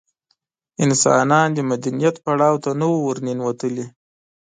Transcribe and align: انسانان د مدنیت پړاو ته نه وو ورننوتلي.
انسانان 0.85 1.47
د 1.53 1.59
مدنیت 1.71 2.15
پړاو 2.25 2.61
ته 2.63 2.69
نه 2.79 2.85
وو 2.91 2.99
ورننوتلي. 3.07 3.85